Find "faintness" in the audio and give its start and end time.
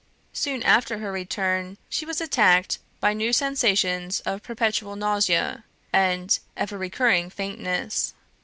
7.29-8.15